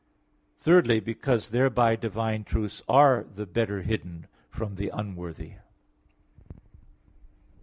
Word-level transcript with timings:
Thirdly, 0.57 0.99
because 0.99 1.49
thereby 1.49 1.95
divine 1.95 2.43
truths 2.43 2.81
are 2.89 3.23
the 3.35 3.45
better 3.45 3.83
hidden 3.83 4.25
from 4.49 4.73
the 4.73 4.89
unworthy. 4.89 5.57